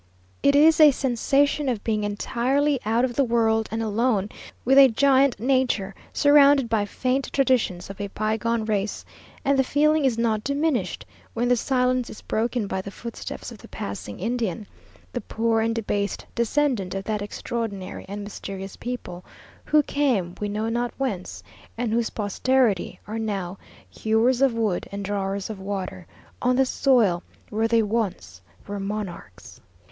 [0.41, 4.29] It is a sensation of being entirely out of the world, and alone
[4.65, 9.05] with a giant nature, surrounded by faint traditions of a bygone race;
[9.45, 13.59] and the feeling is not diminished, when the silence is broken by the footstep of
[13.59, 14.65] the passing Indian,
[15.13, 19.23] the poor and debased descendant of that extraordinary and mysterious people,
[19.65, 21.43] who came, we know not whence,
[21.77, 23.55] and whose posterity are now
[23.87, 26.07] "hewers of wood and drawers of water,"
[26.41, 27.21] on the soil
[27.51, 29.61] where they once were monarchs.